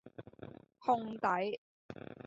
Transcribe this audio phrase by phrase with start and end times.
[0.79, 1.59] 烘底